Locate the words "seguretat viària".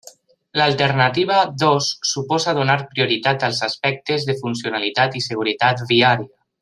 5.27-6.31